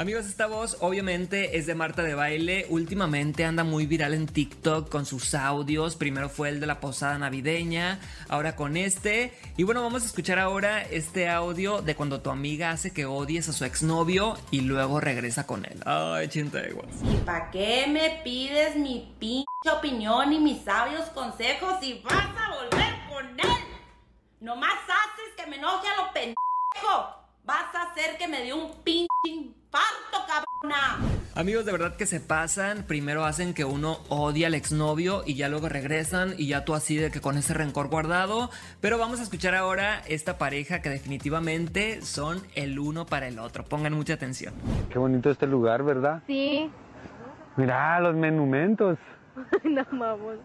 Amigos, 0.00 0.24
esta 0.24 0.46
voz 0.46 0.78
obviamente 0.80 1.58
es 1.58 1.66
de 1.66 1.74
Marta 1.74 2.02
de 2.02 2.14
Baile. 2.14 2.64
Últimamente 2.70 3.44
anda 3.44 3.64
muy 3.64 3.84
viral 3.84 4.14
en 4.14 4.26
TikTok 4.26 4.88
con 4.88 5.04
sus 5.04 5.34
audios. 5.34 5.94
Primero 5.94 6.30
fue 6.30 6.48
el 6.48 6.58
de 6.58 6.66
la 6.66 6.80
posada 6.80 7.18
navideña, 7.18 8.00
ahora 8.30 8.56
con 8.56 8.78
este. 8.78 9.34
Y 9.58 9.64
bueno, 9.64 9.82
vamos 9.82 10.02
a 10.02 10.06
escuchar 10.06 10.38
ahora 10.38 10.80
este 10.80 11.28
audio 11.28 11.82
de 11.82 11.96
cuando 11.96 12.22
tu 12.22 12.30
amiga 12.30 12.70
hace 12.70 12.94
que 12.94 13.04
odies 13.04 13.50
a 13.50 13.52
su 13.52 13.66
exnovio 13.66 14.38
y 14.50 14.62
luego 14.62 15.00
regresa 15.00 15.46
con 15.46 15.66
él. 15.66 15.78
Ay, 15.84 16.28
chinteguas. 16.28 16.88
¿Y 17.04 17.16
para 17.18 17.50
qué 17.50 17.84
me 17.86 18.22
pides 18.24 18.76
mi 18.76 19.14
pinche 19.18 19.44
opinión 19.70 20.32
y 20.32 20.40
mis 20.40 20.62
sabios 20.62 21.10
consejos 21.10 21.74
si 21.82 22.00
vas 22.02 22.14
a 22.14 22.54
volver 22.54 22.94
con 23.10 23.38
él? 23.38 23.64
Nomás 24.40 24.76
haces 24.76 25.34
que 25.36 25.46
me 25.46 25.56
enoje 25.56 25.88
a 25.88 26.02
lo 26.02 26.12
pendejo. 26.14 26.36
Vas 27.44 27.74
a 27.74 27.90
hacer 27.90 28.16
que 28.16 28.28
me 28.28 28.40
dé 28.40 28.54
un 28.54 28.82
pinche 28.82 29.59
infarto, 29.70 30.26
cabrona. 30.26 30.98
Amigos, 31.36 31.64
de 31.64 31.72
verdad 31.72 31.96
que 31.96 32.06
se 32.06 32.20
pasan. 32.20 32.84
Primero 32.86 33.24
hacen 33.24 33.54
que 33.54 33.64
uno 33.64 33.98
odie 34.08 34.46
al 34.46 34.54
exnovio 34.54 35.22
y 35.24 35.34
ya 35.34 35.48
luego 35.48 35.68
regresan 35.68 36.34
y 36.36 36.48
ya 36.48 36.64
tú 36.64 36.74
así 36.74 36.96
de 36.96 37.10
que 37.10 37.20
con 37.20 37.36
ese 37.38 37.54
rencor 37.54 37.88
guardado. 37.88 38.50
Pero 38.80 38.98
vamos 38.98 39.20
a 39.20 39.22
escuchar 39.22 39.54
ahora 39.54 40.02
esta 40.08 40.38
pareja 40.38 40.82
que 40.82 40.90
definitivamente 40.90 42.02
son 42.02 42.40
el 42.54 42.78
uno 42.78 43.06
para 43.06 43.28
el 43.28 43.38
otro. 43.38 43.64
Pongan 43.64 43.94
mucha 43.94 44.14
atención. 44.14 44.54
Qué 44.90 44.98
bonito 44.98 45.30
este 45.30 45.46
lugar, 45.46 45.84
¿verdad? 45.84 46.22
Sí. 46.26 46.70
Mira 47.56 48.00
los 48.00 48.14
monumentos. 48.14 48.98
no, 49.64 49.86
vamos. 49.92 50.36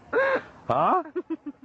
¿Ah? 0.68 1.02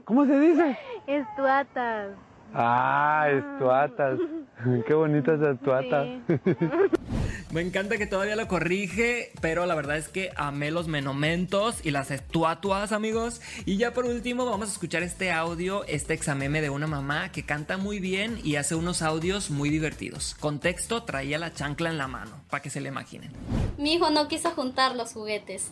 ¿Cómo 0.05 0.25
se 0.25 0.39
dice? 0.39 0.77
Estuatas. 1.07 2.09
Ah, 2.53 3.27
estuatas. 3.29 4.19
Qué 4.87 4.93
bonitas 4.93 5.39
estuatas. 5.41 6.07
Me 7.51 7.59
encanta 7.59 7.97
que 7.97 8.07
todavía 8.07 8.37
lo 8.37 8.47
corrige, 8.47 9.33
pero 9.41 9.65
la 9.65 9.75
verdad 9.75 9.97
es 9.97 10.07
que 10.07 10.31
amé 10.37 10.71
los 10.71 10.87
menomentos 10.87 11.85
y 11.85 11.91
las 11.91 12.09
estatuas, 12.09 12.93
amigos. 12.93 13.41
Y 13.65 13.75
ya 13.75 13.91
por 13.91 14.05
último, 14.05 14.45
vamos 14.45 14.69
a 14.69 14.71
escuchar 14.71 15.03
este 15.03 15.33
audio, 15.33 15.83
este 15.83 16.13
exameme 16.13 16.61
de 16.61 16.69
una 16.69 16.87
mamá 16.87 17.33
que 17.33 17.43
canta 17.43 17.75
muy 17.75 17.99
bien 17.99 18.39
y 18.41 18.55
hace 18.55 18.75
unos 18.75 19.01
audios 19.01 19.49
muy 19.49 19.69
divertidos. 19.69 20.33
Contexto, 20.39 21.03
traía 21.03 21.37
la 21.39 21.53
chancla 21.53 21.89
en 21.89 21.97
la 21.97 22.07
mano, 22.07 22.41
para 22.49 22.63
que 22.63 22.69
se 22.69 22.79
le 22.79 22.87
imaginen. 22.87 23.33
Mi 23.77 23.95
hijo 23.95 24.09
no 24.11 24.29
quiso 24.29 24.51
juntar 24.51 24.95
los 24.95 25.11
juguetes, 25.11 25.71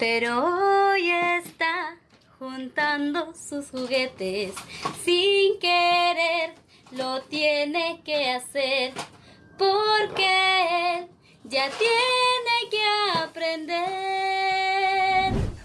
pero 0.00 0.44
hoy 0.44 1.08
está 1.38 1.98
juntando 2.40 3.32
sus 3.32 3.70
juguetes 3.70 4.54
sin 5.04 5.56
querer. 5.60 6.54
Lo 6.90 7.22
tiene 7.22 8.00
que 8.04 8.30
hacer 8.30 8.92
porque 9.58 10.98
él 10.98 11.08
ya 11.44 11.70
tiene 11.70 12.70
que 12.70 12.82
aprender. 13.18 14.86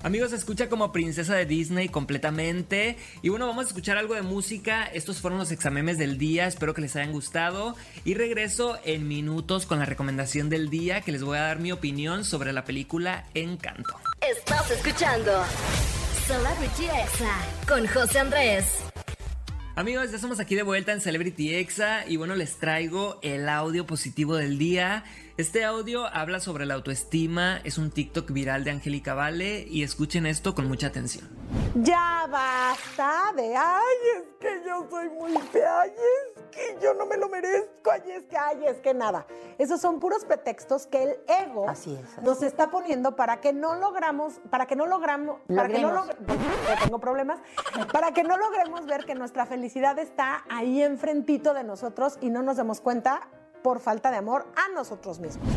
Amigos, 0.03 0.33
escucha 0.33 0.67
como 0.67 0.91
princesa 0.91 1.35
de 1.35 1.45
Disney 1.45 1.87
completamente. 1.87 2.97
Y 3.21 3.29
bueno, 3.29 3.45
vamos 3.45 3.65
a 3.65 3.67
escuchar 3.67 3.97
algo 3.97 4.15
de 4.15 4.23
música. 4.23 4.85
Estos 4.85 5.21
fueron 5.21 5.37
los 5.37 5.51
examemes 5.51 5.99
del 5.99 6.17
día. 6.17 6.47
Espero 6.47 6.73
que 6.73 6.81
les 6.81 6.95
hayan 6.95 7.11
gustado. 7.11 7.75
Y 8.03 8.15
regreso 8.15 8.79
en 8.83 9.07
minutos 9.07 9.67
con 9.67 9.77
la 9.77 9.85
recomendación 9.85 10.49
del 10.49 10.71
día 10.71 11.01
que 11.01 11.11
les 11.11 11.23
voy 11.23 11.37
a 11.37 11.41
dar 11.41 11.59
mi 11.59 11.71
opinión 11.71 12.23
sobre 12.23 12.51
la 12.51 12.65
película 12.65 13.25
Encanto. 13.35 13.95
Estás 14.27 14.71
escuchando 14.71 15.43
Celebrity 16.25 16.85
Exa 16.85 17.37
con 17.67 17.85
José 17.87 18.19
Andrés. 18.19 18.90
Amigos, 19.73 20.11
ya 20.11 20.19
somos 20.19 20.41
aquí 20.41 20.55
de 20.55 20.63
vuelta 20.63 20.91
en 20.91 20.99
Celebrity 20.99 21.55
Exa 21.55 22.05
y 22.05 22.17
bueno, 22.17 22.35
les 22.35 22.57
traigo 22.57 23.19
el 23.21 23.47
audio 23.47 23.85
positivo 23.85 24.35
del 24.35 24.57
día. 24.57 25.05
Este 25.37 25.63
audio 25.63 26.07
habla 26.07 26.41
sobre 26.41 26.65
la 26.65 26.73
autoestima, 26.73 27.61
es 27.63 27.77
un 27.77 27.89
TikTok 27.89 28.31
viral 28.33 28.65
de 28.65 28.71
Angélica 28.71 29.13
Vale 29.13 29.65
y 29.69 29.83
escuchen 29.83 30.25
esto 30.25 30.55
con 30.55 30.67
mucha 30.67 30.87
atención. 30.87 31.40
Ya 31.75 32.27
basta 32.29 33.31
de, 33.35 33.55
ay, 33.55 33.95
es 34.17 34.23
que 34.39 34.61
yo 34.65 34.87
soy 34.89 35.09
muy 35.09 35.31
fea, 35.37 35.81
ay, 35.81 35.91
es 36.35 36.43
que 36.51 36.77
yo 36.83 36.93
no 36.93 37.05
me 37.05 37.17
lo 37.17 37.29
merezco, 37.29 37.91
ay, 37.91 38.01
es 38.11 38.23
que, 38.23 38.37
ay, 38.37 38.65
es 38.65 38.77
que 38.81 38.93
nada. 38.93 39.25
Esos 39.57 39.79
son 39.79 39.99
puros 39.99 40.25
pretextos 40.25 40.85
que 40.87 41.03
el 41.03 41.15
ego 41.45 41.69
Así 41.69 41.93
es, 41.95 42.17
así 42.17 42.25
nos 42.25 42.41
está 42.43 42.69
poniendo 42.71 43.15
para 43.15 43.39
que 43.41 43.53
no 43.53 43.75
logramos, 43.75 44.33
para 44.49 44.65
que 44.65 44.75
no 44.75 44.85
logramos, 44.85 45.39
para 45.47 45.67
que 45.69 45.79
no 45.79 45.91
Logremos. 45.91 46.15
log- 46.27 46.83
tengo 46.83 46.99
problemas, 46.99 47.39
para 47.91 48.11
que 48.13 48.23
no 48.23 48.37
logremos 48.37 48.85
ver 48.85 49.05
que 49.05 49.15
nuestra 49.15 49.45
felicidad 49.45 49.97
está 49.99 50.43
ahí 50.49 50.81
enfrentito 50.83 51.53
de 51.53 51.63
nosotros 51.63 52.17
y 52.21 52.29
no 52.29 52.43
nos 52.43 52.57
demos 52.57 52.81
cuenta 52.81 53.29
por 53.63 53.79
falta 53.79 54.11
de 54.11 54.17
amor 54.17 54.45
a 54.55 54.73
nosotros 54.73 55.19
mismos. 55.19 55.47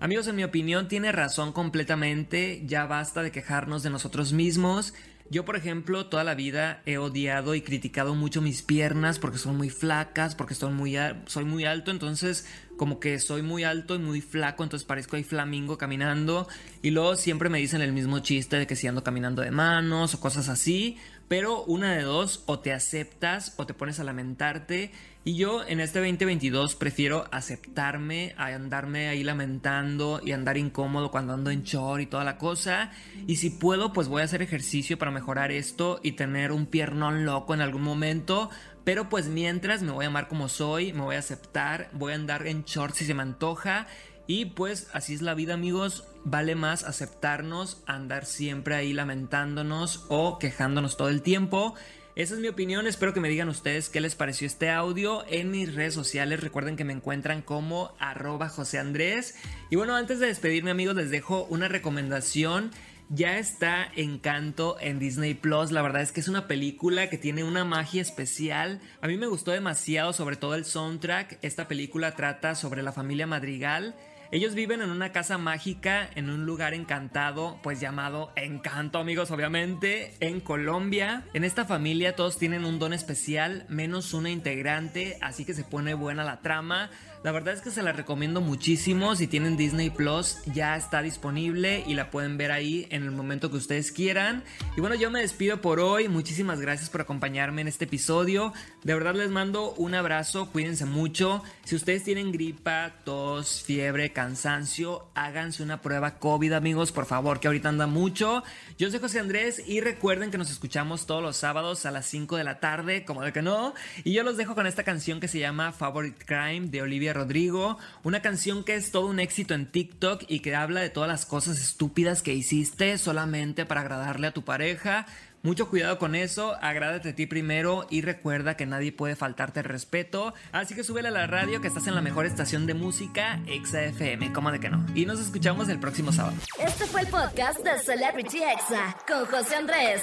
Amigos, 0.00 0.28
en 0.28 0.36
mi 0.36 0.44
opinión 0.44 0.86
tiene 0.86 1.10
razón 1.10 1.52
completamente, 1.52 2.64
ya 2.64 2.86
basta 2.86 3.20
de 3.22 3.32
quejarnos 3.32 3.82
de 3.82 3.90
nosotros 3.90 4.32
mismos. 4.32 4.94
Yo, 5.30 5.44
por 5.44 5.56
ejemplo, 5.56 6.06
toda 6.06 6.24
la 6.24 6.34
vida 6.34 6.80
he 6.86 6.96
odiado 6.96 7.54
y 7.54 7.60
criticado 7.60 8.14
mucho 8.14 8.40
mis 8.40 8.62
piernas 8.62 9.18
porque 9.18 9.36
son 9.36 9.58
muy 9.58 9.68
flacas, 9.68 10.34
porque 10.34 10.54
son 10.54 10.74
muy 10.74 10.96
soy 11.26 11.44
muy 11.44 11.66
alto, 11.66 11.90
entonces 11.90 12.46
como 12.78 12.98
que 12.98 13.18
soy 13.18 13.42
muy 13.42 13.62
alto 13.62 13.96
y 13.96 13.98
muy 13.98 14.22
flaco, 14.22 14.62
entonces 14.62 14.86
parezco 14.86 15.16
ahí 15.16 15.24
flamingo 15.24 15.76
caminando. 15.76 16.48
Y 16.80 16.92
luego 16.92 17.14
siempre 17.16 17.50
me 17.50 17.58
dicen 17.58 17.82
el 17.82 17.92
mismo 17.92 18.20
chiste 18.20 18.56
de 18.56 18.66
que 18.66 18.76
si 18.76 18.86
ando 18.86 19.04
caminando 19.04 19.42
de 19.42 19.50
manos 19.50 20.14
o 20.14 20.20
cosas 20.20 20.48
así. 20.48 20.96
Pero 21.28 21.62
una 21.64 21.92
de 21.92 22.02
dos, 22.02 22.42
o 22.46 22.58
te 22.58 22.72
aceptas 22.72 23.54
o 23.58 23.66
te 23.66 23.74
pones 23.74 24.00
a 24.00 24.04
lamentarte. 24.04 24.92
Y 25.24 25.36
yo 25.36 25.62
en 25.66 25.80
este 25.80 25.98
2022 25.98 26.74
prefiero 26.74 27.26
aceptarme 27.30 28.34
a 28.38 28.46
andarme 28.46 29.08
ahí 29.08 29.22
lamentando 29.22 30.22
y 30.24 30.32
andar 30.32 30.56
incómodo 30.56 31.10
cuando 31.10 31.34
ando 31.34 31.50
en 31.50 31.64
short 31.64 32.00
y 32.00 32.06
toda 32.06 32.24
la 32.24 32.38
cosa. 32.38 32.92
Y 33.26 33.36
si 33.36 33.50
puedo, 33.50 33.92
pues 33.92 34.08
voy 34.08 34.22
a 34.22 34.24
hacer 34.24 34.40
ejercicio 34.40 34.96
para 34.96 35.10
mejorar 35.10 35.52
esto 35.52 36.00
y 36.02 36.12
tener 36.12 36.50
un 36.50 36.64
piernón 36.64 37.26
loco 37.26 37.52
en 37.52 37.60
algún 37.60 37.82
momento. 37.82 38.48
Pero 38.84 39.10
pues 39.10 39.28
mientras 39.28 39.82
me 39.82 39.92
voy 39.92 40.06
a 40.06 40.08
amar 40.08 40.28
como 40.28 40.48
soy, 40.48 40.94
me 40.94 41.02
voy 41.02 41.16
a 41.16 41.18
aceptar, 41.18 41.90
voy 41.92 42.12
a 42.12 42.14
andar 42.14 42.46
en 42.46 42.64
short 42.64 42.94
si 42.94 43.04
se 43.04 43.12
me 43.12 43.20
antoja. 43.20 43.86
Y 44.28 44.44
pues 44.44 44.88
así 44.92 45.14
es 45.14 45.22
la 45.22 45.32
vida 45.32 45.54
amigos, 45.54 46.04
vale 46.22 46.54
más 46.54 46.84
aceptarnos, 46.84 47.82
andar 47.86 48.26
siempre 48.26 48.74
ahí 48.74 48.92
lamentándonos 48.92 50.04
o 50.10 50.38
quejándonos 50.38 50.98
todo 50.98 51.08
el 51.08 51.22
tiempo. 51.22 51.74
Esa 52.14 52.34
es 52.34 52.40
mi 52.40 52.48
opinión, 52.48 52.86
espero 52.86 53.14
que 53.14 53.20
me 53.20 53.30
digan 53.30 53.48
ustedes 53.48 53.88
qué 53.88 54.02
les 54.02 54.16
pareció 54.16 54.46
este 54.46 54.68
audio 54.68 55.24
en 55.28 55.50
mis 55.50 55.74
redes 55.74 55.94
sociales. 55.94 56.40
Recuerden 56.40 56.76
que 56.76 56.84
me 56.84 56.92
encuentran 56.92 57.40
como 57.40 57.94
arroba 57.98 58.50
José 58.50 58.78
Andrés. 58.78 59.34
Y 59.70 59.76
bueno, 59.76 59.96
antes 59.96 60.20
de 60.20 60.26
despedirme 60.26 60.72
amigos 60.72 60.96
les 60.96 61.10
dejo 61.10 61.46
una 61.48 61.68
recomendación. 61.68 62.70
Ya 63.08 63.38
está 63.38 63.90
Encanto 63.96 64.76
en 64.78 64.98
Disney 64.98 65.32
Plus. 65.32 65.72
La 65.72 65.80
verdad 65.80 66.02
es 66.02 66.12
que 66.12 66.20
es 66.20 66.28
una 66.28 66.46
película 66.46 67.08
que 67.08 67.16
tiene 67.16 67.44
una 67.44 67.64
magia 67.64 68.02
especial. 68.02 68.82
A 69.00 69.06
mí 69.06 69.16
me 69.16 69.26
gustó 69.26 69.52
demasiado, 69.52 70.12
sobre 70.12 70.36
todo 70.36 70.54
el 70.54 70.66
soundtrack. 70.66 71.38
Esta 71.40 71.66
película 71.66 72.14
trata 72.14 72.54
sobre 72.54 72.82
la 72.82 72.92
familia 72.92 73.26
Madrigal. 73.26 73.94
Ellos 74.30 74.54
viven 74.54 74.82
en 74.82 74.90
una 74.90 75.10
casa 75.10 75.38
mágica, 75.38 76.10
en 76.14 76.28
un 76.28 76.44
lugar 76.44 76.74
encantado, 76.74 77.58
pues 77.62 77.80
llamado 77.80 78.30
Encanto, 78.36 78.98
amigos, 78.98 79.30
obviamente, 79.30 80.12
en 80.20 80.40
Colombia. 80.40 81.24
En 81.32 81.44
esta 81.44 81.64
familia 81.64 82.14
todos 82.14 82.36
tienen 82.36 82.66
un 82.66 82.78
don 82.78 82.92
especial, 82.92 83.64
menos 83.70 84.12
una 84.12 84.28
integrante, 84.28 85.16
así 85.22 85.46
que 85.46 85.54
se 85.54 85.64
pone 85.64 85.94
buena 85.94 86.24
la 86.24 86.40
trama. 86.40 86.90
La 87.28 87.32
verdad 87.32 87.52
es 87.52 87.60
que 87.60 87.70
se 87.70 87.82
la 87.82 87.92
recomiendo 87.92 88.40
muchísimo. 88.40 89.14
Si 89.14 89.26
tienen 89.26 89.58
Disney 89.58 89.90
Plus, 89.90 90.38
ya 90.46 90.76
está 90.76 91.02
disponible 91.02 91.84
y 91.86 91.92
la 91.92 92.10
pueden 92.10 92.38
ver 92.38 92.50
ahí 92.50 92.86
en 92.88 93.02
el 93.02 93.10
momento 93.10 93.50
que 93.50 93.58
ustedes 93.58 93.92
quieran. 93.92 94.44
Y 94.78 94.80
bueno, 94.80 94.96
yo 94.96 95.10
me 95.10 95.20
despido 95.20 95.60
por 95.60 95.78
hoy. 95.78 96.08
Muchísimas 96.08 96.58
gracias 96.58 96.88
por 96.88 97.02
acompañarme 97.02 97.60
en 97.60 97.68
este 97.68 97.84
episodio. 97.84 98.54
De 98.82 98.94
verdad 98.94 99.14
les 99.14 99.28
mando 99.28 99.74
un 99.74 99.94
abrazo. 99.94 100.50
Cuídense 100.50 100.86
mucho. 100.86 101.42
Si 101.64 101.76
ustedes 101.76 102.02
tienen 102.02 102.32
gripa, 102.32 102.94
tos, 103.04 103.62
fiebre, 103.62 104.10
cansancio, 104.14 105.10
háganse 105.14 105.62
una 105.62 105.82
prueba 105.82 106.18
COVID, 106.18 106.54
amigos, 106.54 106.92
por 106.92 107.04
favor, 107.04 107.40
que 107.40 107.48
ahorita 107.48 107.68
anda 107.68 107.86
mucho. 107.86 108.42
Yo 108.78 108.90
soy 108.90 109.00
José 109.00 109.20
Andrés 109.20 109.62
y 109.66 109.82
recuerden 109.82 110.30
que 110.30 110.38
nos 110.38 110.50
escuchamos 110.50 111.04
todos 111.04 111.22
los 111.22 111.36
sábados 111.36 111.84
a 111.84 111.90
las 111.90 112.06
5 112.06 112.38
de 112.38 112.44
la 112.44 112.58
tarde, 112.58 113.04
como 113.04 113.22
de 113.22 113.34
que 113.34 113.42
no. 113.42 113.74
Y 114.02 114.14
yo 114.14 114.22
los 114.22 114.38
dejo 114.38 114.54
con 114.54 114.66
esta 114.66 114.82
canción 114.82 115.20
que 115.20 115.28
se 115.28 115.38
llama 115.38 115.72
Favorite 115.72 116.24
Crime 116.24 116.68
de 116.68 116.80
Olivia 116.80 117.17
Rodrigo, 117.18 117.78
una 118.04 118.22
canción 118.22 118.62
que 118.62 118.76
es 118.76 118.92
todo 118.92 119.06
un 119.06 119.18
éxito 119.18 119.54
en 119.54 119.66
TikTok 119.66 120.22
y 120.28 120.38
que 120.38 120.54
habla 120.54 120.80
de 120.80 120.88
todas 120.88 121.08
las 121.08 121.26
cosas 121.26 121.58
estúpidas 121.58 122.22
que 122.22 122.32
hiciste 122.32 122.96
solamente 122.96 123.66
para 123.66 123.80
agradarle 123.80 124.28
a 124.28 124.32
tu 124.32 124.44
pareja. 124.44 125.06
Mucho 125.42 125.68
cuidado 125.68 125.98
con 125.98 126.14
eso, 126.14 126.56
agrádate 126.60 127.10
a 127.10 127.14
ti 127.14 127.26
primero 127.26 127.86
y 127.90 128.02
recuerda 128.02 128.56
que 128.56 128.66
nadie 128.66 128.92
puede 128.92 129.16
faltarte 129.16 129.60
el 129.60 129.66
respeto. 129.66 130.34
Así 130.52 130.74
que 130.74 130.84
súbele 130.84 131.08
a 131.08 131.12
la 131.12 131.26
radio 131.26 131.60
que 131.60 131.68
estás 131.68 131.86
en 131.86 131.94
la 131.94 132.02
mejor 132.02 132.26
estación 132.26 132.66
de 132.66 132.74
música, 132.74 133.40
Exa 133.46 133.82
FM, 133.82 134.32
como 134.32 134.52
de 134.52 134.60
que 134.60 134.68
no. 134.68 134.84
Y 134.94 135.06
nos 135.06 135.20
escuchamos 135.20 135.68
el 135.68 135.80
próximo 135.80 136.12
sábado. 136.12 136.36
Este 136.58 136.86
fue 136.86 137.02
el 137.02 137.08
podcast 137.08 137.60
de 137.60 137.78
Celebrity 137.80 138.42
Exa 138.42 138.96
con 139.06 139.26
José 139.26 139.56
Andrés. 139.56 140.02